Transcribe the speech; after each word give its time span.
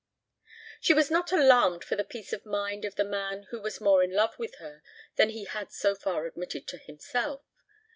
She 0.79 0.95
was 0.95 1.11
not 1.11 1.31
alarmed 1.31 1.83
for 1.83 1.95
the 1.95 2.03
peace 2.03 2.33
of 2.33 2.43
mind 2.43 2.85
of 2.85 2.95
the 2.95 3.03
man 3.05 3.43
who 3.51 3.61
was 3.61 3.79
more 3.79 4.01
in 4.01 4.11
love 4.11 4.39
with 4.39 4.55
her 4.55 4.81
than 5.15 5.29
he 5.29 5.45
had 5.45 5.71
so 5.71 5.93
far 5.93 6.25
admitted 6.25 6.67
to 6.69 6.77
himself. 6.79 7.43